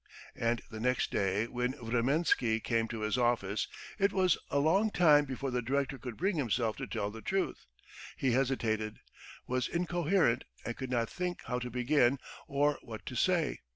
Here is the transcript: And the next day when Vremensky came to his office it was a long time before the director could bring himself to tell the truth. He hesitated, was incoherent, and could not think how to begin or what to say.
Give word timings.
And 0.35 0.63
the 0.71 0.79
next 0.79 1.11
day 1.11 1.45
when 1.45 1.73
Vremensky 1.73 2.59
came 2.59 2.87
to 2.87 3.01
his 3.01 3.19
office 3.19 3.67
it 3.99 4.11
was 4.11 4.35
a 4.49 4.57
long 4.57 4.89
time 4.89 5.25
before 5.25 5.51
the 5.51 5.61
director 5.61 5.99
could 5.99 6.17
bring 6.17 6.37
himself 6.37 6.75
to 6.77 6.87
tell 6.87 7.11
the 7.11 7.21
truth. 7.21 7.67
He 8.17 8.31
hesitated, 8.31 8.97
was 9.45 9.67
incoherent, 9.67 10.43
and 10.65 10.75
could 10.75 10.89
not 10.89 11.07
think 11.07 11.43
how 11.43 11.59
to 11.59 11.69
begin 11.69 12.17
or 12.47 12.79
what 12.81 13.05
to 13.05 13.15
say. 13.15 13.59